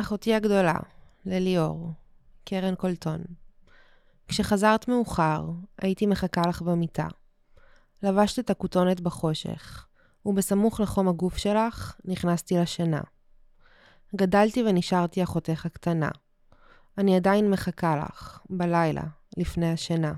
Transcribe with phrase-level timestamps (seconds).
[0.00, 0.74] אחותי הגדולה,
[1.26, 1.90] לליאור,
[2.44, 3.24] קרן קולטון.
[4.28, 7.06] כשחזרת מאוחר, הייתי מחכה לך במיטה.
[8.02, 9.86] לבשת את הכותונת בחושך,
[10.26, 13.00] ובסמוך לחום הגוף שלך נכנסתי לשינה.
[14.16, 16.10] גדלתי ונשארתי אחותך הקטנה.
[16.98, 19.04] אני עדיין מחכה לך, בלילה,
[19.36, 20.12] לפני השינה.